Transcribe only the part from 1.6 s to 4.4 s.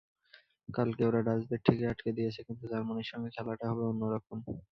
ঠিকই আটকে দিয়েছে, কিন্তু জার্মানির সঙ্গে খেলাটা হবে অন্যরকম।